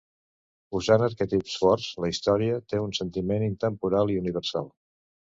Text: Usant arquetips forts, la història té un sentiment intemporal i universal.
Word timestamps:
Usant 0.77 1.01
arquetips 1.07 1.57
forts, 1.63 1.89
la 2.05 2.09
història 2.13 2.55
té 2.73 2.79
un 2.85 2.95
sentiment 2.99 3.45
intemporal 3.49 4.15
i 4.15 4.17
universal. 4.23 4.73